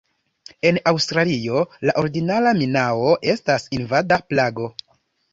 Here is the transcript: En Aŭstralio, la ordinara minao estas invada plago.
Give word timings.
En 0.67 0.77
Aŭstralio, 0.91 1.59
la 1.89 1.93
ordinara 2.01 2.53
minao 2.61 3.11
estas 3.35 3.67
invada 3.79 4.19
plago. 4.33 4.67